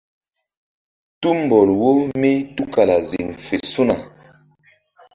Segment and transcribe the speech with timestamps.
[1.21, 1.89] Tumbɔl wo
[2.19, 3.95] mí tukala ziŋfe su̧na.